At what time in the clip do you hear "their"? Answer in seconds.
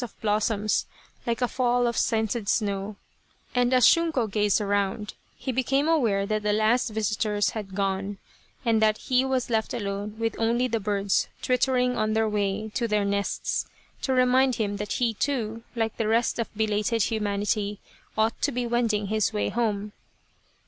12.13-12.27, 12.87-13.05